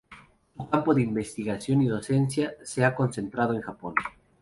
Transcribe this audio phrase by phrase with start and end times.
[0.57, 3.93] Su campo de investigación y docencia se han concentrado en Japón.